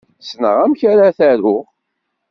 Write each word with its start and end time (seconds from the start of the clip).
Ssneɣ 0.21 0.55
amek 0.63 0.81
ara 0.91 1.17
t-aruɣ. 1.17 1.65